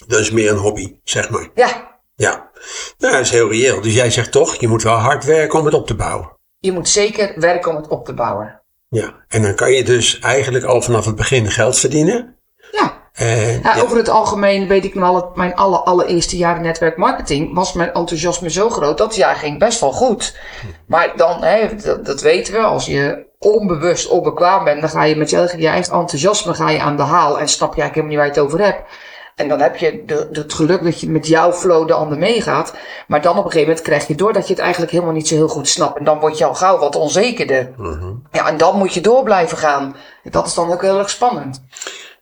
Dat 0.08 0.20
is 0.20 0.32
meer 0.32 0.52
een 0.52 0.58
hobby, 0.58 0.96
zeg 1.04 1.30
maar. 1.30 1.50
Ja. 1.56 1.98
Ja, 2.16 2.50
nou, 2.98 3.14
dat 3.14 3.22
is 3.22 3.32
heel 3.32 3.50
reëel. 3.50 3.82
Dus 3.82 3.94
jij 3.94 4.12
zegt 4.12 4.32
toch, 4.32 4.56
je 4.56 4.68
moet 4.68 4.84
wel 4.84 4.96
hard 4.96 5.26
werken 5.26 5.60
om 5.60 5.66
het 5.66 5.74
op 5.74 5.88
te 5.88 5.96
bouwen 5.96 6.38
je 6.60 6.72
moet 6.72 6.90
zeker 6.90 7.34
werken 7.36 7.72
om 7.72 7.78
het 7.78 7.88
op 7.88 8.06
te 8.06 8.14
bouwen. 8.14 8.62
Ja, 8.90 9.14
en 9.28 9.42
dan 9.42 9.56
kan 9.56 9.72
je 9.72 9.84
dus 9.84 10.20
eigenlijk 10.20 10.66
al 10.66 10.82
vanaf 10.82 11.06
het 11.06 11.16
begin 11.16 11.52
geld 11.52 11.80
verdienen. 11.80 12.36
Ja. 12.72 13.10
ja, 13.64 13.82
Over 13.82 13.98
het 13.98 14.10
algemeen 14.10 14.68
weet 14.68 14.86
ik 14.86 14.96
nog 14.96 15.04
al, 15.04 15.32
mijn 15.36 15.56
alle, 15.56 15.78
allereerste 15.78 16.38
jaar 16.38 16.62
netwerkmarketing 16.62 17.54
was 17.54 17.74
mijn 17.74 17.94
enthousiasme 17.94 18.50
zo 18.50 18.70
groot. 18.70 18.98
Dat 18.98 19.16
jaar 19.16 19.36
ging 19.36 19.60
best 19.60 19.80
wel 19.80 19.92
goed. 19.92 20.38
Maar 20.88 21.14
dan, 21.16 21.44
hè, 21.44 21.76
dat, 21.76 22.06
dat 22.06 22.22
weten 22.22 22.54
we, 22.54 22.60
als 22.60 22.86
je 22.86 23.28
onbewust 23.40 24.08
onbekwaam 24.08 24.64
bent, 24.64 24.82
dan 24.82 24.90
ga 24.90 25.04
je 25.04 25.16
met 25.16 25.30
je 25.30 25.38
eigen 25.38 25.94
enthousiasme 25.94 26.54
ga 26.54 26.70
je 26.70 26.80
aan 26.80 26.98
de 26.98 27.04
haal 27.04 27.40
en 27.40 27.48
snap 27.48 27.76
je 27.76 27.82
eigenlijk 27.82 27.96
helemaal 27.96 28.10
niet 28.10 28.18
waar 28.18 28.26
je 28.26 28.32
het 28.32 28.42
over 28.42 28.66
hebt. 28.66 28.90
En 29.40 29.48
dan 29.48 29.60
heb 29.60 29.76
je 29.76 30.04
de, 30.06 30.28
de, 30.32 30.40
het 30.40 30.54
geluk 30.54 30.84
dat 30.84 31.00
je 31.00 31.10
met 31.10 31.28
jouw 31.28 31.54
flow 31.54 31.88
de 31.88 31.94
ander 31.94 32.18
meegaat. 32.18 32.74
Maar 33.08 33.22
dan 33.22 33.32
op 33.32 33.46
een 33.46 33.52
gegeven 33.52 33.68
moment 33.68 33.86
krijg 33.86 34.08
je 34.08 34.16
door 34.16 34.34
dat 34.34 34.48
je 34.48 34.54
het 34.54 34.62
eigenlijk 34.62 34.92
helemaal 34.92 35.14
niet 35.14 35.28
zo 35.28 35.36
heel 35.36 35.48
goed 35.48 35.68
snapt. 35.68 35.98
En 35.98 36.04
dan 36.04 36.20
word 36.20 36.38
je 36.38 36.46
al 36.46 36.56
gauw 36.56 36.78
wat 36.78 36.96
onzekerder. 36.96 37.72
Mhm. 37.78 38.12
Ja, 38.32 38.48
en 38.48 38.58
dan 38.58 38.78
moet 38.78 38.94
je 38.94 39.02
door 39.02 39.24
blijven 39.24 39.58
gaan. 39.58 39.96
Dat 40.24 40.48
is 40.48 40.54
dan 40.54 40.72
ook 40.72 40.82
heel 40.82 40.98
erg 40.98 41.10
spannend. 41.10 41.64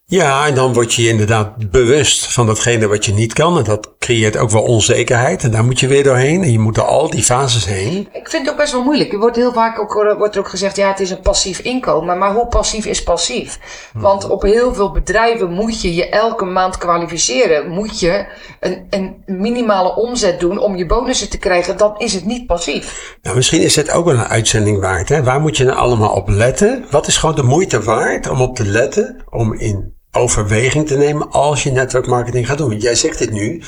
Ja, 0.09 0.47
en 0.47 0.55
dan 0.55 0.73
word 0.73 0.93
je 0.93 1.03
je 1.03 1.09
inderdaad 1.09 1.71
bewust 1.71 2.33
van 2.33 2.45
datgene 2.45 2.87
wat 2.87 3.05
je 3.05 3.13
niet 3.13 3.33
kan. 3.33 3.57
En 3.57 3.63
dat 3.63 3.95
creëert 3.99 4.37
ook 4.37 4.49
wel 4.49 4.63
onzekerheid. 4.63 5.43
En 5.43 5.51
daar 5.51 5.65
moet 5.65 5.79
je 5.79 5.87
weer 5.87 6.03
doorheen. 6.03 6.43
En 6.43 6.51
je 6.51 6.59
moet 6.59 6.77
er 6.77 6.83
al 6.83 7.09
die 7.09 7.23
fases 7.23 7.65
heen. 7.65 8.09
Ik 8.13 8.29
vind 8.29 8.43
het 8.43 8.51
ook 8.51 8.57
best 8.59 8.71
wel 8.71 8.83
moeilijk. 8.83 9.13
Er 9.13 9.19
wordt 9.19 9.35
heel 9.35 9.53
vaak 9.53 9.79
ook, 9.79 9.93
wordt 10.17 10.35
er 10.35 10.41
ook 10.41 10.49
gezegd, 10.49 10.75
ja, 10.75 10.87
het 10.87 10.99
is 10.99 11.09
een 11.09 11.21
passief 11.21 11.59
inkomen. 11.59 12.17
Maar 12.17 12.33
hoe 12.33 12.47
passief 12.47 12.85
is 12.85 13.03
passief? 13.03 13.59
Want 13.93 14.29
op 14.29 14.41
heel 14.41 14.73
veel 14.73 14.91
bedrijven 14.91 15.51
moet 15.51 15.81
je 15.81 15.95
je 15.95 16.09
elke 16.09 16.45
maand 16.45 16.77
kwalificeren. 16.77 17.69
Moet 17.69 17.99
je 17.99 18.25
een, 18.59 18.87
een 18.89 19.23
minimale 19.25 19.95
omzet 19.95 20.39
doen 20.39 20.59
om 20.59 20.75
je 20.75 20.85
bonussen 20.85 21.29
te 21.29 21.37
krijgen. 21.37 21.77
Dan 21.77 21.97
is 21.97 22.13
het 22.13 22.25
niet 22.25 22.45
passief. 22.45 23.15
Nou, 23.21 23.35
misschien 23.35 23.61
is 23.61 23.75
het 23.75 23.91
ook 23.91 24.05
wel 24.05 24.13
een 24.13 24.27
uitzending 24.27 24.79
waard. 24.79 25.09
Hè? 25.09 25.23
Waar 25.23 25.41
moet 25.41 25.57
je 25.57 25.63
nou 25.63 25.77
allemaal 25.77 26.13
op 26.13 26.29
letten? 26.29 26.85
Wat 26.91 27.07
is 27.07 27.17
gewoon 27.17 27.35
de 27.35 27.43
moeite 27.43 27.83
waard 27.83 28.29
om 28.29 28.41
op 28.41 28.55
te 28.55 28.65
letten? 28.65 29.23
Om 29.29 29.53
in 29.53 29.95
overweging 30.17 30.87
te 30.87 30.97
nemen 30.97 31.31
als 31.31 31.63
je 31.63 31.71
netwerkmarketing 31.71 32.47
gaat 32.47 32.57
doen. 32.57 32.69
Want 32.69 32.81
jij 32.81 32.95
zegt 32.95 33.17
dit 33.17 33.31
nu. 33.31 33.61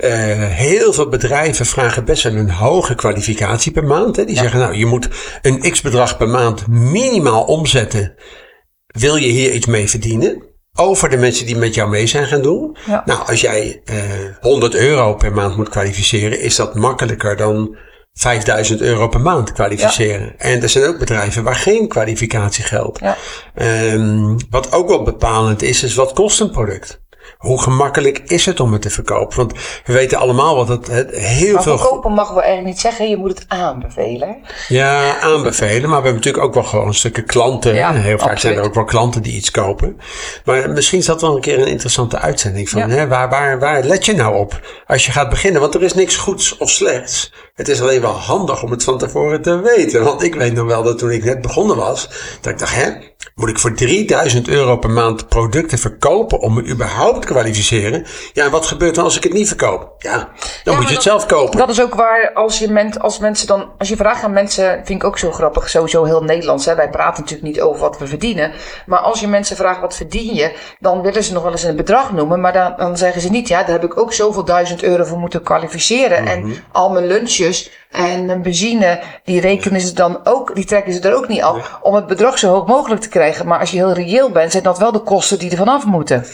Uh, 0.00 0.10
heel 0.48 0.92
veel 0.92 1.08
bedrijven 1.08 1.66
vragen 1.66 2.04
best 2.04 2.22
wel 2.22 2.34
een 2.34 2.50
hoge 2.50 2.94
kwalificatie 2.94 3.72
per 3.72 3.84
maand. 3.84 4.16
Hè? 4.16 4.24
Die 4.24 4.36
zeggen 4.36 4.60
nou, 4.60 4.74
je 4.74 4.86
moet 4.86 5.08
een 5.42 5.60
x 5.70 5.80
bedrag 5.80 6.16
per 6.16 6.28
maand 6.28 6.66
minimaal 6.66 7.42
omzetten. 7.44 8.14
Wil 8.86 9.16
je 9.16 9.28
hier 9.28 9.52
iets 9.52 9.66
mee 9.66 9.90
verdienen? 9.90 10.42
Over 10.74 11.08
de 11.08 11.16
mensen 11.16 11.46
die 11.46 11.56
met 11.56 11.74
jou 11.74 11.90
mee 11.90 12.06
zijn 12.06 12.26
gaan 12.26 12.42
doen. 12.42 12.76
Ja. 12.86 13.02
Nou, 13.04 13.26
als 13.26 13.40
jij 13.40 13.82
uh, 13.90 13.96
100 14.40 14.74
euro 14.74 15.14
per 15.14 15.32
maand 15.32 15.56
moet 15.56 15.68
kwalificeren, 15.68 16.40
is 16.40 16.56
dat 16.56 16.74
makkelijker 16.74 17.36
dan 17.36 17.76
5000 18.14 18.80
euro 18.80 19.08
per 19.08 19.20
maand 19.20 19.52
kwalificeren. 19.52 20.38
En 20.38 20.62
er 20.62 20.68
zijn 20.68 20.84
ook 20.84 20.98
bedrijven 20.98 21.42
waar 21.42 21.54
geen 21.54 21.88
kwalificatie 21.88 22.64
geldt. 22.64 22.98
Ja. 22.98 23.16
Um, 23.94 24.36
wat 24.50 24.72
ook 24.72 24.88
wel 24.88 25.02
bepalend 25.02 25.62
is, 25.62 25.82
is 25.82 25.94
wat 25.94 26.12
kost 26.12 26.40
een 26.40 26.50
product? 26.50 27.01
Hoe 27.42 27.62
gemakkelijk 27.62 28.18
is 28.18 28.46
het 28.46 28.60
om 28.60 28.72
het 28.72 28.82
te 28.82 28.90
verkopen? 28.90 29.36
Want 29.36 29.52
we 29.84 29.92
weten 29.92 30.18
allemaal 30.18 30.56
wat 30.56 30.68
het, 30.68 30.86
het 30.86 31.10
heel 31.16 31.54
maar 31.54 31.62
veel... 31.62 31.78
verkopen 31.78 32.12
mag 32.12 32.28
we 32.28 32.40
eigenlijk 32.40 32.66
niet 32.66 32.80
zeggen. 32.80 33.08
Je 33.08 33.16
moet 33.16 33.38
het 33.38 33.44
aanbevelen. 33.48 34.36
Ja, 34.68 35.18
aanbevelen. 35.20 35.80
Maar 35.90 35.98
we 36.02 36.04
hebben 36.08 36.14
natuurlijk 36.14 36.44
ook 36.44 36.54
wel 36.54 36.62
gewoon 36.62 36.94
stukken 36.94 37.24
klanten. 37.26 37.74
Ja, 37.74 37.92
Heel 37.92 38.02
vaak 38.02 38.30
absoluut. 38.30 38.40
zijn 38.40 38.56
er 38.56 38.62
ook 38.64 38.74
wel 38.74 38.84
klanten 38.84 39.22
die 39.22 39.32
iets 39.36 39.50
kopen. 39.50 40.00
Maar 40.44 40.70
misschien 40.70 40.98
is 40.98 41.06
dat 41.06 41.20
wel 41.20 41.34
een 41.34 41.40
keer 41.40 41.58
een 41.58 41.66
interessante 41.66 42.18
uitzending. 42.18 42.68
Van, 42.68 42.80
Ja. 42.80 42.88
hè, 42.88 43.08
waar, 43.08 43.28
waar, 43.30 43.58
waar 43.58 43.82
let 43.84 44.04
je 44.04 44.14
nou 44.14 44.36
op 44.36 44.60
als 44.86 45.06
je 45.06 45.12
gaat 45.12 45.30
beginnen? 45.30 45.60
Want 45.60 45.74
er 45.74 45.82
is 45.82 45.94
niks 45.94 46.16
goeds 46.16 46.56
of 46.56 46.70
slechts. 46.70 47.32
Het 47.54 47.68
is 47.68 47.80
alleen 47.80 48.00
wel 48.00 48.10
handig 48.12 48.62
om 48.62 48.70
het 48.70 48.84
van 48.84 48.98
tevoren 48.98 49.42
te 49.42 49.60
weten. 49.60 50.04
Want 50.04 50.22
ik 50.22 50.34
weet 50.34 50.54
nog 50.54 50.66
wel 50.66 50.82
dat 50.82 50.98
toen 50.98 51.10
ik 51.10 51.24
net 51.24 51.40
begonnen 51.40 51.76
was, 51.76 52.08
dat 52.40 52.52
ik 52.52 52.58
dacht, 52.58 52.74
hè, 52.74 52.90
moet 53.34 53.48
ik 53.48 53.58
voor 53.58 53.74
3000 53.74 54.48
euro 54.48 54.76
per 54.76 54.90
maand 54.90 55.28
producten 55.28 55.78
verkopen 55.78 56.40
om 56.40 56.54
me 56.54 56.66
überhaupt 56.66 57.20
te 57.20 57.26
kwalificeren? 57.26 58.06
Ja, 58.32 58.44
en 58.44 58.50
wat 58.50 58.66
gebeurt 58.66 58.94
dan 58.94 59.04
als 59.04 59.16
ik 59.16 59.22
het 59.22 59.32
niet 59.32 59.48
verkoop? 59.48 59.94
Ja, 59.98 60.28
dan 60.64 60.76
moet 60.76 60.88
je 60.88 60.94
het 60.94 61.02
zelf 61.02 61.26
kopen. 61.26 61.58
Dat 61.58 61.68
is 61.68 61.80
ook 61.80 61.94
waar 61.94 62.30
als 62.34 62.58
je 62.58 62.98
als 62.98 63.18
mensen 63.18 63.46
dan, 63.46 63.70
als 63.78 63.88
je 63.88 63.96
vraagt 63.96 64.22
aan 64.22 64.32
mensen, 64.32 64.80
vind 64.84 65.02
ik 65.02 65.04
ook 65.04 65.18
zo 65.18 65.32
grappig, 65.32 65.68
sowieso 65.68 66.04
heel 66.04 66.22
Nederlands. 66.22 66.64
Hè? 66.66 66.74
Wij 66.74 66.90
praten 66.90 67.22
natuurlijk 67.22 67.48
niet 67.48 67.60
over 67.60 67.80
wat 67.80 67.98
we 67.98 68.06
verdienen. 68.06 68.52
Maar 68.86 68.98
als 68.98 69.20
je 69.20 69.28
mensen 69.28 69.56
vraagt 69.56 69.80
wat 69.80 69.96
verdien 69.96 70.34
je, 70.34 70.52
dan 70.78 71.02
willen 71.02 71.24
ze 71.24 71.32
nog 71.32 71.42
wel 71.42 71.52
eens 71.52 71.62
een 71.62 71.76
bedrag 71.76 72.12
noemen. 72.12 72.40
Maar 72.40 72.52
dan, 72.52 72.74
dan 72.76 72.96
zeggen 72.96 73.20
ze 73.20 73.30
niet, 73.30 73.48
ja, 73.48 73.62
daar 73.62 73.80
heb 73.80 73.84
ik 73.84 73.98
ook 73.98 74.12
zoveel 74.12 74.44
duizend 74.44 74.82
euro 74.82 75.04
voor 75.04 75.18
moeten 75.18 75.42
kwalificeren. 75.42 76.26
En 76.26 76.54
al 76.72 76.90
mijn 76.90 77.06
lunches 77.06 77.70
en 77.92 78.42
benzine, 78.42 79.00
die 79.24 79.40
rekenen 79.40 79.80
ze 79.80 79.92
dan 79.94 80.20
ook, 80.24 80.54
die 80.54 80.64
trekken 80.64 80.92
ze 80.92 81.00
er 81.00 81.16
ook 81.16 81.28
niet 81.28 81.42
af. 81.42 81.78
Om 81.82 81.94
het 81.94 82.06
bedrag 82.06 82.38
zo 82.38 82.52
hoog 82.52 82.66
mogelijk 82.66 83.00
te 83.00 83.08
krijgen. 83.08 83.46
Maar 83.46 83.60
als 83.60 83.70
je 83.70 83.76
heel 83.76 83.92
reëel 83.92 84.30
bent, 84.30 84.50
zijn 84.50 84.62
dat 84.62 84.78
wel 84.78 84.92
de 84.92 84.98
kosten 84.98 85.38
die 85.38 85.50
er 85.50 85.56
vanaf 85.56 85.84
moeten. 85.84 86.24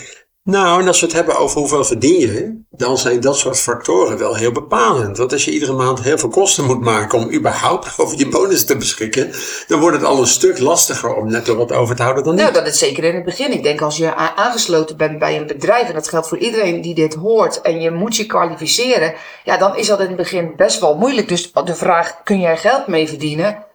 Nou, 0.42 0.80
en 0.80 0.87
als 0.87 1.00
we 1.00 1.07
het 1.07 1.14
hebben 1.14 1.38
over 1.38 1.59
hoeveel 1.59 1.85
verdien 1.85 2.18
je, 2.18 2.62
dan 2.71 2.99
zijn 2.99 3.21
dat 3.21 3.38
soort 3.38 3.59
factoren 3.59 4.18
wel 4.18 4.35
heel 4.35 4.52
bepalend. 4.52 5.16
Want 5.18 5.33
als 5.33 5.45
je 5.45 5.50
iedere 5.50 5.73
maand 5.73 6.02
heel 6.02 6.18
veel 6.18 6.28
kosten 6.28 6.64
moet 6.64 6.80
maken 6.80 7.18
om 7.18 7.33
überhaupt 7.33 7.92
over 8.00 8.16
die 8.16 8.28
bonus 8.28 8.64
te 8.64 8.76
beschikken, 8.76 9.30
dan 9.66 9.80
wordt 9.80 9.97
het 9.97 10.07
al 10.07 10.21
een 10.21 10.26
stuk 10.26 10.59
lastiger 10.59 11.14
om 11.14 11.30
net 11.30 11.49
er 11.49 11.57
wat 11.57 11.73
over 11.73 11.97
te 11.97 12.02
houden 12.02 12.25
dan 12.25 12.35
niet. 12.35 12.42
Nou, 12.42 12.54
dat 12.54 12.66
is 12.66 12.78
zeker 12.78 13.04
in 13.04 13.14
het 13.14 13.25
begin. 13.25 13.52
Ik 13.52 13.62
denk 13.62 13.80
als 13.80 13.97
je 13.97 14.14
aangesloten 14.14 14.97
bent 14.97 15.18
bij 15.18 15.37
een 15.37 15.47
bedrijf, 15.47 15.88
en 15.88 15.95
dat 15.95 16.09
geldt 16.09 16.28
voor 16.28 16.38
iedereen 16.38 16.80
die 16.80 16.95
dit 16.95 17.14
hoort, 17.14 17.61
en 17.61 17.80
je 17.80 17.90
moet 17.90 18.16
je 18.16 18.26
kwalificeren, 18.26 19.14
ja, 19.45 19.57
dan 19.57 19.76
is 19.76 19.87
dat 19.87 20.00
in 20.00 20.07
het 20.07 20.16
begin 20.16 20.52
best 20.57 20.80
wel 20.80 20.97
moeilijk. 20.97 21.28
Dus 21.28 21.52
de 21.52 21.75
vraag, 21.75 22.23
kun 22.23 22.40
jij 22.40 22.57
geld 22.57 22.87
mee 22.87 23.09
verdienen? 23.09 23.66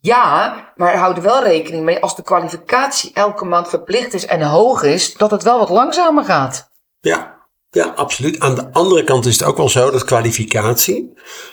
Ja, 0.00 0.72
maar 0.76 0.96
hou 0.96 1.14
er 1.14 1.22
wel 1.22 1.42
rekening 1.42 1.84
mee 1.84 2.00
als 2.00 2.16
de 2.16 2.22
kwalificatie 2.22 3.10
elke 3.14 3.44
maand 3.44 3.68
verplicht 3.68 4.14
is 4.14 4.26
en 4.26 4.42
hoog 4.42 4.82
is, 4.82 5.14
dat 5.14 5.30
het 5.30 5.42
wel 5.42 5.58
wat 5.58 5.68
langzamer 5.68 6.24
gaat. 6.24 6.70
Ja, 7.00 7.36
ja, 7.70 7.84
absoluut. 7.84 8.40
Aan 8.40 8.54
de 8.54 8.72
andere 8.72 9.04
kant 9.04 9.26
is 9.26 9.38
het 9.38 9.48
ook 9.48 9.56
wel 9.56 9.68
zo 9.68 9.90
dat 9.90 10.04
kwalificatie 10.04 11.12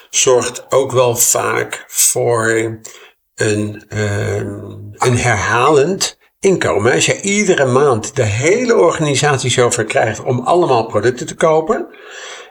zorgt 0.09 0.65
ook 0.71 0.91
wel 0.91 1.15
vaak 1.15 1.83
voor 1.87 2.49
een, 3.35 3.85
ehm, 3.89 4.61
een 4.93 5.17
herhalend 5.17 6.17
inkomen. 6.39 6.93
Als 6.93 7.05
je 7.05 7.21
iedere 7.21 7.65
maand 7.65 8.15
de 8.15 8.23
hele 8.23 8.75
organisatie 8.75 9.51
zover 9.51 9.85
krijgt 9.85 10.23
om 10.23 10.39
allemaal 10.39 10.85
producten 10.85 11.27
te 11.27 11.35
kopen, 11.35 11.87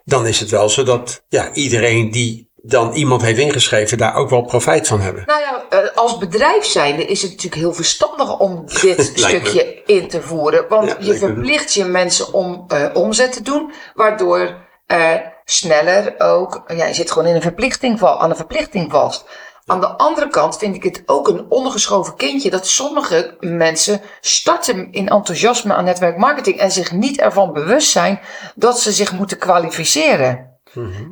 dan 0.04 0.26
is 0.26 0.40
het 0.40 0.50
wel 0.50 0.68
zo 0.68 0.82
dat 0.82 1.24
ja, 1.28 1.52
iedereen 1.52 2.10
die 2.10 2.50
dan 2.62 2.92
iemand 2.92 3.22
heeft 3.22 3.38
ingeschreven 3.38 3.98
daar 3.98 4.14
ook 4.14 4.30
wel 4.30 4.42
profijt 4.42 4.88
van 4.88 5.00
hebben. 5.00 5.22
Nou 5.26 5.40
ja, 5.40 5.64
eh, 5.68 5.96
als 5.96 6.18
bedrijf 6.18 6.64
zijnde 6.64 7.06
is 7.06 7.22
het 7.22 7.30
natuurlijk 7.30 7.60
heel 7.62 7.72
verstandig 7.74 8.38
om 8.38 8.64
dit 8.80 8.96
me. 8.96 9.02
stukje 9.14 9.82
in 9.86 10.08
te 10.08 10.22
voeren. 10.22 10.64
Want 10.68 10.88
Ja, 10.88 10.96
je 11.00 11.12
me. 11.12 11.18
verplicht 11.18 11.74
je 11.74 11.84
mensen 11.84 12.32
om 12.32 12.64
eh, 12.68 12.84
omzet 12.92 13.32
te 13.32 13.42
doen, 13.42 13.72
waardoor 13.94 14.54
eh, 14.86 15.14
sneller 15.44 16.14
ook, 16.18 16.62
ja, 16.66 16.86
je 16.86 16.94
zit 16.94 17.10
gewoon 17.10 17.28
in 17.28 17.34
een 17.34 17.42
verplichting 17.42 17.98
val, 17.98 18.20
aan 18.20 18.30
een 18.30 18.36
verplichting 18.36 18.90
vast. 18.90 19.24
Aan 19.66 19.80
de 19.80 19.86
andere 19.96 20.28
kant 20.28 20.58
vind 20.58 20.74
ik 20.76 20.82
het 20.82 21.02
ook 21.06 21.28
een 21.28 21.46
ondergeschoven 21.48 22.16
kindje 22.16 22.50
dat 22.50 22.66
sommige 22.66 23.36
mensen 23.40 24.00
starten 24.20 24.92
in 24.92 25.08
enthousiasme 25.08 25.74
aan 25.74 25.84
netwerkmarketing 25.84 26.58
en 26.58 26.72
zich 26.72 26.92
niet 26.92 27.20
ervan 27.20 27.52
bewust 27.52 27.90
zijn 27.90 28.20
dat 28.54 28.80
ze 28.80 28.92
zich 28.92 29.12
moeten 29.12 29.38
kwalificeren. 29.38 30.51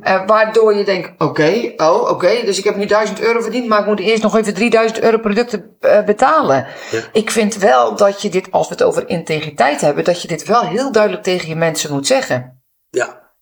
Eh, 0.01 0.25
waardoor 0.25 0.75
je 0.75 0.83
denkt, 0.83 1.11
oké, 1.17 1.73
oh, 1.77 2.09
oké, 2.09 2.45
dus 2.45 2.57
ik 2.57 2.63
heb 2.63 2.75
nu 2.75 2.85
1000 2.85 3.21
euro 3.21 3.41
verdiend, 3.41 3.67
maar 3.67 3.79
ik 3.79 3.85
moet 3.85 3.99
eerst 3.99 4.23
nog 4.23 4.37
even 4.37 4.53
3000 4.53 5.01
euro 5.01 5.17
producten 5.17 5.75
eh, 5.79 6.03
betalen. 6.03 6.67
Ja. 6.91 7.01
Ik 7.11 7.31
vind 7.31 7.55
wel 7.55 7.95
dat 7.95 8.21
je 8.21 8.29
dit, 8.29 8.51
als 8.51 8.67
we 8.67 8.73
het 8.73 8.83
over 8.83 9.09
integriteit 9.09 9.81
hebben, 9.81 10.03
dat 10.03 10.21
je 10.21 10.27
dit 10.27 10.45
wel 10.45 10.61
heel 10.61 10.91
duidelijk 10.91 11.23
tegen 11.23 11.47
je 11.47 11.55
mensen 11.55 11.93
moet 11.93 12.07
zeggen. 12.07 12.63
Ja. 12.89 13.33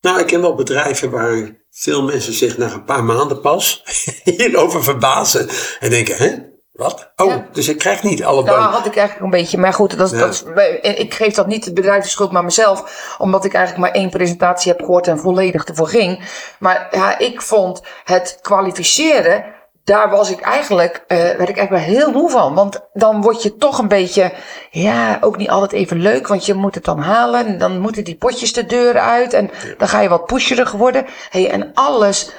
Nou, 0.00 0.20
ik 0.20 0.26
ken 0.26 0.40
wel 0.40 0.54
bedrijven 0.54 1.10
waar 1.10 1.56
veel 1.70 2.02
mensen 2.02 2.32
zich 2.32 2.58
na 2.58 2.72
een 2.72 2.84
paar 2.84 3.04
maanden 3.04 3.40
pas 3.40 3.82
hierover 4.24 4.84
verbazen. 4.84 5.48
En 5.80 5.90
denken, 5.90 6.16
hè? 6.16 6.36
Wat? 6.78 7.10
Oh, 7.16 7.26
Ja. 7.26 7.46
dus 7.52 7.68
ik 7.68 7.78
krijg 7.78 8.02
niet 8.02 8.24
alle 8.24 8.44
Daar 8.44 8.54
bonus. 8.58 8.74
had 8.74 8.86
ik 8.86 8.96
eigenlijk 8.96 9.24
een 9.24 9.38
beetje, 9.40 9.58
maar 9.58 9.72
goed, 9.72 9.98
dat 9.98 10.10
Ja. 10.10 10.18
dat 10.18 10.44
ik 10.82 11.14
geef 11.14 11.34
dat 11.34 11.46
niet 11.46 11.64
het 11.64 11.74
bedrijf 11.74 12.02
de 12.02 12.08
schuld, 12.08 12.32
maar 12.32 12.44
mezelf, 12.44 13.14
omdat 13.18 13.44
ik 13.44 13.54
eigenlijk 13.54 13.84
maar 13.86 14.00
één 14.02 14.10
presentatie 14.10 14.72
heb 14.72 14.80
gehoord 14.80 15.06
en 15.08 15.18
volledig 15.18 15.64
ervoor 15.64 15.88
ging. 15.88 16.20
Maar 16.58 16.88
ja, 16.90 17.18
ik 17.18 17.42
vond 17.42 17.82
het 18.04 18.38
kwalificeren, 18.42 19.44
daar 19.84 20.10
was 20.10 20.30
ik 20.30 20.40
eigenlijk, 20.40 21.04
eh 21.06 21.16
werd 21.16 21.48
ik 21.48 21.56
eigenlijk 21.56 21.70
wel 21.70 21.94
heel 21.96 22.10
moe 22.12 22.30
van. 22.30 22.54
Want 22.54 22.80
dan 22.92 23.20
word 23.22 23.42
je 23.42 23.56
toch 23.56 23.78
een 23.78 23.88
beetje, 23.88 24.32
ja, 24.70 25.18
ook 25.20 25.36
niet 25.36 25.50
altijd 25.50 25.72
even 25.72 26.00
leuk, 26.00 26.26
want 26.26 26.46
je 26.46 26.54
moet 26.54 26.74
het 26.74 26.84
dan 26.84 26.98
halen. 26.98 27.46
En 27.46 27.58
dan 27.58 27.78
moeten 27.80 28.04
die 28.04 28.16
potjes 28.16 28.52
de 28.52 28.66
deur 28.66 28.98
uit 28.98 29.32
en 29.32 29.50
dan 29.78 29.88
ga 29.88 30.00
je 30.00 30.08
wat 30.08 30.26
pusherig 30.26 30.72
worden. 30.72 31.06
Hey, 31.30 31.50
en 31.50 31.70
alles 31.74 32.30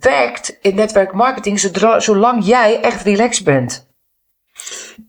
werkt 0.00 0.58
in 0.60 0.74
netwerkmarketing 0.74 1.60
zolang 1.98 2.44
jij 2.44 2.80
echt 2.80 3.02
relaxed 3.02 3.44
bent. 3.44 3.86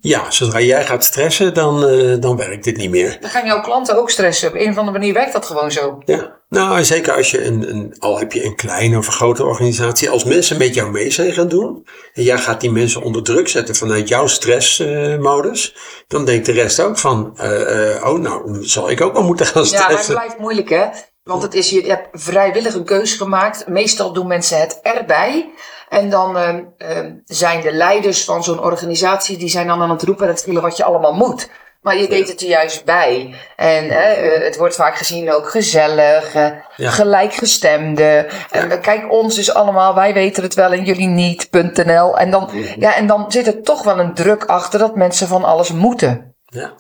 Ja, 0.01 0.32
zodra 0.32 0.60
jij 0.60 0.86
gaat 0.86 1.03
stressen, 1.03 1.53
dan, 1.53 1.88
eh, 1.88 2.15
dan 2.20 2.38
werkt 2.38 2.63
dit 2.63 2.77
niet 2.77 2.89
meer. 2.89 3.18
Dan 3.22 3.29
gaan 3.29 3.46
jouw 3.46 3.62
klanten 3.62 3.98
ook 3.98 4.10
stressen. 4.10 4.48
Op 4.50 4.56
een 4.56 4.70
of 4.70 4.77
andere 4.77 4.98
manier 4.98 5.13
werkt 5.13 5.34
dat 5.34 5.46
gewoon 5.46 5.72
zo. 5.72 6.01
Ja. 6.06 6.38
Nou, 6.50 6.77
en 6.77 6.86
zeker 6.86 7.13
als 7.13 7.32
je 7.32 7.44
een, 7.46 7.70
een, 7.70 7.96
al 8.00 8.20
heb 8.20 8.32
je 8.32 8.44
een 8.46 8.56
kleine 8.56 8.98
of 8.98 9.08
een 9.08 9.13
grote 9.13 9.46
organisatie, 9.46 10.10
als 10.10 10.24
mensen 10.24 10.58
met 10.58 10.74
jou 10.74 10.91
mee 10.91 11.12
zijn 11.12 11.34
gaan 11.34 11.48
doen, 11.48 11.88
en 12.13 12.24
jij 12.24 12.38
gaat 12.38 12.62
die 12.62 12.72
mensen 12.72 13.01
onder 13.01 13.24
druk 13.24 13.48
zetten 13.48 13.75
vanuit 13.75 14.08
jouw 14.08 14.27
stressmodus, 14.27 15.75
dan 16.08 16.25
denkt 16.25 16.46
de 16.46 16.51
rest 16.51 16.79
ook 16.79 16.98
van, 16.98 17.34
eh, 17.38 17.96
eh, 17.96 18.06
oh 18.06 18.20
nou, 18.20 18.63
zal 18.65 18.89
ik 18.89 19.01
ook 19.01 19.13
wel 19.13 19.24
moeten 19.24 19.46
gaan 19.46 19.63
Ja, 19.63 19.70
maar 19.70 19.79
het 19.79 19.89
stressen. 19.89 20.15
blijft 20.15 20.39
moeilijk 20.39 20.70
hè. 20.70 20.86
Want 21.24 21.41
het 21.41 21.53
is, 21.53 21.70
je 21.70 21.82
hebt 21.82 22.08
vrijwillig 22.12 22.74
een 22.74 22.84
keuze 22.84 23.18
gemaakt. 23.18 23.68
Meestal 23.68 24.13
doen 24.13 24.27
mensen 24.27 24.60
het 24.60 24.79
erbij. 24.82 25.50
En 25.89 26.10
dan 26.10 26.38
ehm, 26.38 26.63
ehm, 26.77 27.13
zijn 27.25 27.62
de 27.62 27.72
leiders 27.72 28.24
van 28.24 28.43
zo'n 28.43 28.63
organisatie, 28.63 29.38
die 29.38 29.50
zijn 29.50 29.67
dan 29.67 29.81
aan 29.81 29.89
het 29.89 30.03
roepen 30.03 30.27
en 30.27 30.34
het 30.34 30.46
willen 30.46 30.62
wat 30.62 30.77
je 30.77 30.84
allemaal 30.84 31.13
moet. 31.13 31.50
Maar 31.81 31.98
je 31.98 32.08
deed 32.08 32.27
het 32.27 32.41
er 32.41 32.48
juist 32.48 32.86
bij. 32.86 33.36
En 33.55 33.89
eh, 33.89 34.43
het 34.43 34.58
wordt 34.58 34.75
vaak 34.75 34.96
gezien 34.98 35.31
ook 35.34 35.50
gezellig, 35.50 36.34
eh, 36.34 36.48
Ja. 36.75 36.89
gelijkgestemde. 36.89 38.27
En 38.51 38.81
kijk, 38.81 39.12
ons 39.12 39.38
is 39.38 39.53
allemaal, 39.53 39.96
wij 39.96 40.13
weten 40.13 40.43
het 40.43 40.53
wel 40.53 40.72
en 40.72 40.84
jullie 40.84 41.08
niet.nl. 41.08 42.17
En 42.17 42.31
dan, 42.31 42.50
ja, 42.79 42.96
en 42.96 43.08
dan 43.08 43.25
zit 43.31 43.48
er 43.48 43.62
toch 43.62 43.84
wel 43.84 44.00
een 44.00 44.13
druk 44.13 44.46
achter 44.46 44.79
dat 44.79 44.96
mensen 44.96 45.27
van 45.27 45.43
alles 45.43 45.72
moeten. 45.72 46.36
Ja. 46.46 46.74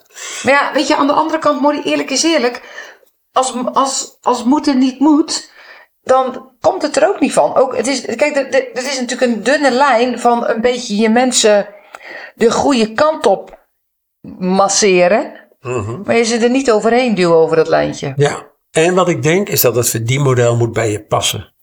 Maar 0.43 0.53
ja, 0.53 0.71
weet 0.73 0.87
je, 0.87 0.95
aan 0.95 1.07
de 1.07 1.13
andere 1.13 1.39
kant, 1.39 1.61
Mori, 1.61 1.81
eerlijk 1.83 2.09
is 2.09 2.23
eerlijk. 2.23 2.61
Als, 3.31 3.53
als, 3.73 4.17
als 4.21 4.43
moeten 4.43 4.77
niet 4.77 4.99
moet, 4.99 5.51
dan 6.01 6.48
komt 6.61 6.81
het 6.81 6.95
er 6.95 7.07
ook 7.07 7.19
niet 7.19 7.33
van. 7.33 7.55
Ook, 7.55 7.77
het 7.77 7.87
is, 7.87 8.01
kijk, 8.01 8.35
er 8.73 8.87
is 8.87 8.99
natuurlijk 8.99 9.31
een 9.31 9.43
dunne 9.43 9.71
lijn 9.71 10.19
van 10.19 10.47
een 10.47 10.61
beetje 10.61 10.95
je 10.95 11.09
mensen 11.09 11.67
de 12.35 12.51
goede 12.51 12.93
kant 12.93 13.25
op 13.25 13.67
masseren. 14.37 15.47
Mhm. 15.61 16.01
Maar 16.03 16.15
je 16.15 16.23
ze 16.23 16.37
er 16.37 16.49
niet 16.49 16.71
overheen 16.71 17.15
duwen 17.15 17.37
over 17.37 17.55
dat 17.55 17.67
lijntje. 17.67 18.13
Ja, 18.15 18.51
en 18.71 18.95
wat 18.95 19.09
ik 19.09 19.23
denk 19.23 19.49
is 19.49 19.61
dat 19.61 19.75
het 19.75 19.89
verdienmodel 19.89 20.55
moet 20.55 20.73
bij 20.73 20.91
je 20.91 21.03
passen. 21.03 21.53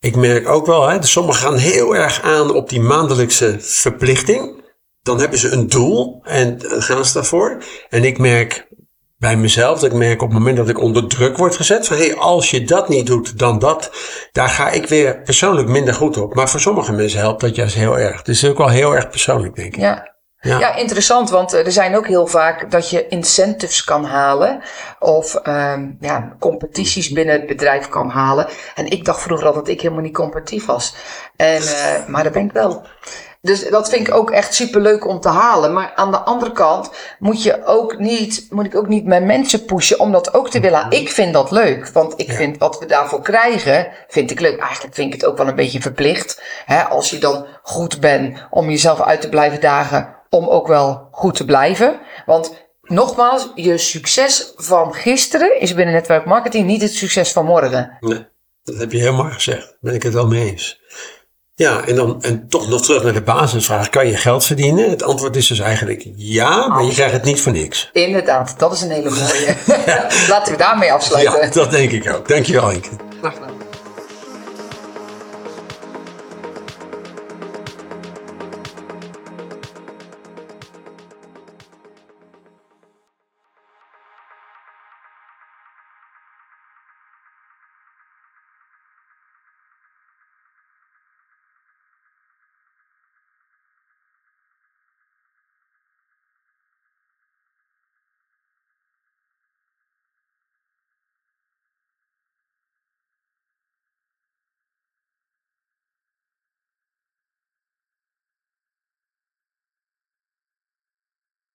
Ik 0.00 0.16
merk 0.16 0.48
ook 0.48 0.66
wel, 0.66 0.88
hè, 0.88 1.02
sommigen 1.02 1.40
gaan 1.40 1.56
heel 1.56 1.96
erg 1.96 2.22
aan 2.22 2.54
op 2.54 2.68
die 2.68 2.80
maandelijkse 2.80 3.56
verplichting. 3.60 4.66
Dan 5.02 5.20
hebben 5.20 5.38
ze 5.38 5.50
een 5.50 5.68
doel 5.68 6.20
en 6.22 6.60
gaan 6.60 7.04
ze 7.04 7.12
daarvoor. 7.12 7.62
En 7.88 8.04
ik 8.04 8.18
merk 8.18 8.68
bij 9.18 9.36
mezelf, 9.36 9.80
dat 9.80 9.90
ik 9.90 9.96
merk 9.96 10.22
op 10.22 10.28
het 10.28 10.38
moment 10.38 10.56
dat 10.56 10.68
ik 10.68 10.78
onder 10.78 11.08
druk 11.08 11.36
word 11.36 11.56
gezet, 11.56 11.86
van 11.86 11.96
hey, 11.96 12.16
als 12.16 12.50
je 12.50 12.64
dat 12.64 12.88
niet 12.88 13.06
doet, 13.06 13.38
dan 13.38 13.58
dat. 13.58 13.90
Daar 14.32 14.48
ga 14.48 14.70
ik 14.70 14.86
weer 14.86 15.22
persoonlijk 15.22 15.68
minder 15.68 15.94
goed 15.94 16.16
op. 16.16 16.34
Maar 16.34 16.48
voor 16.48 16.60
sommige 16.60 16.92
mensen 16.92 17.20
helpt 17.20 17.40
dat 17.40 17.56
juist 17.56 17.74
heel 17.74 17.98
erg. 17.98 18.22
Dus 18.22 18.40
het 18.40 18.44
is 18.44 18.50
ook 18.50 18.58
wel 18.58 18.68
heel 18.68 18.94
erg 18.96 19.08
persoonlijk, 19.08 19.54
denk 19.54 19.74
ik. 19.74 19.80
Ja. 19.80 20.16
Ja. 20.40 20.58
Ja. 20.58 20.74
interessant, 20.74 21.30
want 21.30 21.52
eh, 21.52 21.66
er 21.66 21.72
zijn 21.72 21.96
ook 21.96 22.06
heel 22.06 22.26
vaak 22.26 22.70
dat 22.70 22.90
je 22.90 23.08
incentives 23.08 23.84
kan 23.84 24.04
halen 24.04 24.62
of 24.98 25.34
ehm, 25.34 25.90
ja, 26.00 26.36
competities 26.38 27.10
binnen 27.10 27.34
het 27.34 27.46
bedrijf 27.46 27.88
kan 27.88 28.08
halen. 28.08 28.46
En 28.74 28.86
ik 28.90 29.04
dacht 29.04 29.22
vroeger 29.22 29.46
al 29.46 29.54
dat 29.54 29.68
ik 29.68 29.80
helemaal 29.80 30.02
niet 30.02 30.14
competitief 30.14 30.66
was. 30.66 30.94
En, 31.36 31.62
eh, 31.62 32.06
maar 32.06 32.24
dat 32.24 32.32
ben 32.32 32.44
ik 32.44 32.52
wel. 32.52 32.86
Dus 33.48 33.68
dat 33.68 33.88
vind 33.88 34.08
ik 34.08 34.14
ook 34.14 34.30
echt 34.30 34.54
super 34.54 34.80
leuk 34.80 35.06
om 35.06 35.20
te 35.20 35.28
halen. 35.28 35.72
Maar 35.72 35.92
aan 35.94 36.10
de 36.10 36.18
andere 36.18 36.52
kant 36.52 36.90
moet, 37.18 37.42
je 37.42 37.64
ook 37.64 37.98
niet, 37.98 38.46
moet 38.50 38.64
ik 38.64 38.74
ook 38.74 38.88
niet 38.88 39.04
mijn 39.04 39.26
mensen 39.26 39.64
pushen 39.64 40.00
om 40.00 40.12
dat 40.12 40.34
ook 40.34 40.50
te 40.50 40.60
willen. 40.60 40.90
Ik 40.90 41.10
vind 41.10 41.32
dat 41.32 41.50
leuk. 41.50 41.88
Want 41.88 42.14
ik 42.16 42.32
vind 42.32 42.58
wat 42.58 42.78
we 42.78 42.86
daarvoor 42.86 43.22
krijgen, 43.22 43.88
vind 44.08 44.30
ik 44.30 44.40
leuk. 44.40 44.58
Eigenlijk 44.60 44.94
vind 44.94 45.14
ik 45.14 45.20
het 45.20 45.30
ook 45.30 45.36
wel 45.36 45.48
een 45.48 45.54
beetje 45.54 45.80
verplicht. 45.80 46.42
Hè, 46.64 46.82
als 46.82 47.10
je 47.10 47.18
dan 47.18 47.46
goed 47.62 48.00
bent 48.00 48.46
om 48.50 48.70
jezelf 48.70 49.00
uit 49.00 49.20
te 49.20 49.28
blijven 49.28 49.60
dagen, 49.60 50.16
om 50.30 50.48
ook 50.48 50.66
wel 50.66 51.08
goed 51.10 51.34
te 51.34 51.44
blijven. 51.44 52.00
Want 52.26 52.66
nogmaals, 52.82 53.52
je 53.54 53.78
succes 53.78 54.52
van 54.56 54.94
gisteren 54.94 55.60
is 55.60 55.74
binnen 55.74 55.94
netwerk 55.94 56.24
marketing 56.24 56.66
niet 56.66 56.82
het 56.82 56.94
succes 56.94 57.32
van 57.32 57.44
morgen. 57.44 57.96
Nee, 58.00 58.26
dat 58.62 58.76
heb 58.76 58.92
je 58.92 59.10
mooi 59.10 59.32
gezegd. 59.32 59.66
Daar 59.66 59.76
ben 59.80 59.94
ik 59.94 60.02
het 60.02 60.14
wel 60.14 60.26
mee 60.26 60.50
eens. 60.50 60.80
Ja, 61.58 61.84
en 61.86 61.94
dan 61.94 62.22
en 62.22 62.48
toch 62.48 62.68
nog 62.68 62.82
terug 62.82 63.02
naar 63.02 63.12
de 63.12 63.22
basisvraag. 63.22 63.88
Kan 63.88 64.06
je 64.06 64.16
geld 64.16 64.44
verdienen? 64.44 64.90
Het 64.90 65.02
antwoord 65.02 65.36
is 65.36 65.46
dus 65.46 65.58
eigenlijk 65.58 66.06
ja, 66.16 66.68
maar 66.68 66.84
je 66.84 66.92
krijgt 66.92 67.12
het 67.12 67.24
niet 67.24 67.40
voor 67.40 67.52
niks. 67.52 67.90
Inderdaad, 67.92 68.54
dat 68.58 68.72
is 68.72 68.80
een 68.80 68.90
hele 68.90 69.10
mooie. 69.10 69.56
Laten 70.28 70.52
we 70.52 70.58
daarmee 70.58 70.92
afsluiten. 70.92 71.40
Ja, 71.40 71.50
dat 71.50 71.70
denk 71.70 71.90
ik 71.90 72.14
ook. 72.14 72.28
Dankjewel 72.28 72.70
Inke. 72.70 72.88